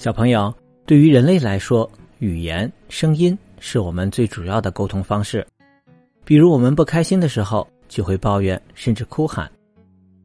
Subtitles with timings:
[0.00, 0.50] 小朋友，
[0.86, 1.86] 对于人类来说，
[2.20, 5.46] 语言、声音是我们最主要的沟通方式。
[6.24, 9.46] 比如，我们不开心的时候就会抱怨，甚至哭喊；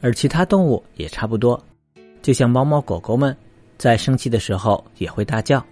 [0.00, 1.64] 而其他动物也差不多，
[2.20, 3.36] 就像猫猫狗狗们
[3.78, 5.64] 在生气的时候也会大叫。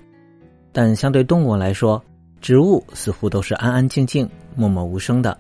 [0.71, 2.01] 但相对动物来说，
[2.41, 5.37] 植物似乎都是安安静静、默默无声的。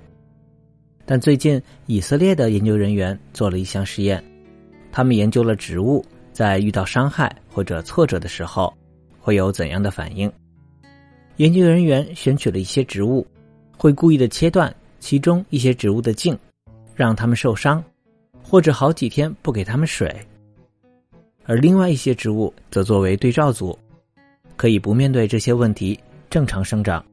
[1.06, 4.20] 但最近，以色列的研究人员做了一项实验，
[4.90, 6.04] 他们研究了植物。
[6.38, 8.72] 在遇到伤害或者挫折的时候，
[9.18, 10.32] 会有怎样的反应？
[11.38, 13.26] 研究人员选取了一些植物，
[13.76, 16.38] 会故意的切断其中一些植物的茎，
[16.94, 17.82] 让它们受伤，
[18.40, 20.14] 或者好几天不给它们水。
[21.44, 23.76] 而另外一些植物则作为对照组，
[24.54, 25.98] 可以不面对这些问题，
[26.30, 27.04] 正常生长。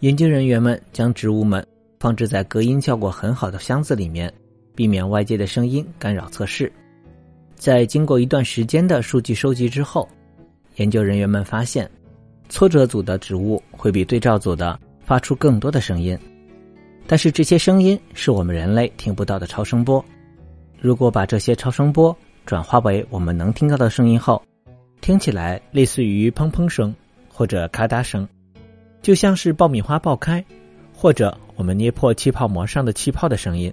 [0.00, 1.64] 研究人员们将植物们
[2.00, 4.34] 放置在隔音效果很好的箱子里面，
[4.74, 6.72] 避免外界的声音干扰测试。
[7.56, 10.08] 在经过一段时间的数据收集之后，
[10.76, 11.88] 研究人员们发现，
[12.48, 16.18] 挫折组的植物会比对照组的发出更多的声音，
[17.06, 20.04] 但是这些声音是我们人类听不到的超声波。
[20.80, 24.42] 如果把这些超声波转化为我们能听到的声音后，
[25.00, 26.94] 听起来类似于砰砰声
[27.28, 28.28] 或者咔嗒声，
[29.00, 30.44] 就像是爆米花爆开，
[30.92, 33.72] 或者我们捏破气泡膜上的气泡的声音。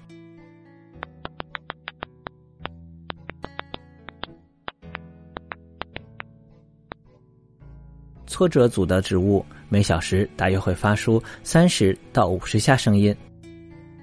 [8.30, 13.13] 挫折组的植物每小时大约会发出三十到五十下声音，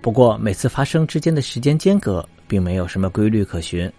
[0.03, 3.91] 不过每次发声之间的时间间隔并没有什么规律可循。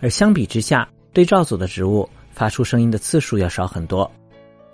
[0.00, 4.10] 而相比之下，对照组的植物发出声音的次数要少很多，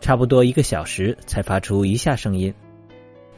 [0.00, 2.54] 差不多一个小时才发出一下声音。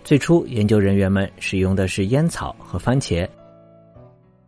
[0.04, 3.26] 最初研究人员们使用的是烟草和番茄，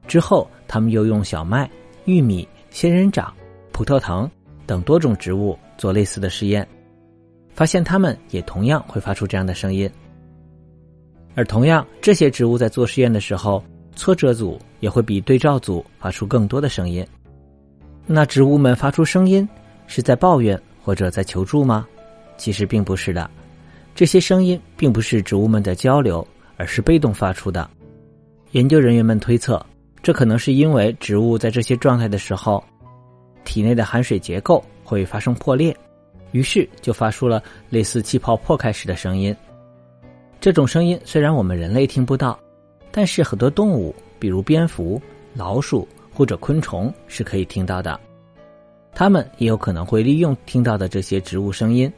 [0.06, 1.68] 之后他们又用小麦、
[2.04, 3.34] 玉米、仙人掌、
[3.72, 4.30] 葡萄藤
[4.66, 6.66] 等多种植物做类似的试验。
[7.54, 9.88] 发现它们也同样会发出这样的声音，
[11.34, 17.06] 而同样这些植物在做实验的时候，挫折组也会比对照组发出更多的声音。
[18.06, 19.48] 那植物们发出声音
[19.86, 21.86] 是在抱怨或者在求助吗？
[22.36, 23.30] 其实并不是的，
[23.94, 26.26] 这些声音并不是植物们的交流，
[26.56, 27.70] 而是被动发出的。
[28.50, 29.64] 研究人员们推测，
[30.02, 32.62] 这可能是因为植物在这些状态的时候，
[33.44, 35.74] 体内的含水结构会发生破裂。
[36.34, 37.40] 于是就发出了
[37.70, 39.34] 类似气泡破开时的声音。
[40.40, 42.36] 这种声音虽然我们人类听不到，
[42.90, 45.00] 但是很多动物，比如蝙蝠、
[45.32, 47.98] 老鼠或者昆虫是可以听到的。
[48.92, 51.90] 它们也有可能会利用听到的这些植物声音。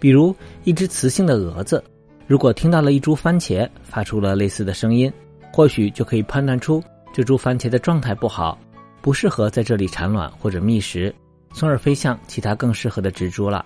[0.00, 0.34] 比如
[0.64, 1.82] 一只雌性的蛾子，
[2.26, 5.10] 如果听到了一株番茄发出了类似的声音，
[5.52, 6.82] 或许就可以判断出
[7.12, 8.58] 这株番茄的状态不好，
[9.00, 11.14] 不适合在这里产卵或者觅食。
[11.52, 13.64] 从而飞向其他更适合的植株了。